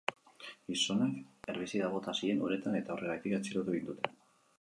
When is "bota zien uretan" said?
1.95-2.79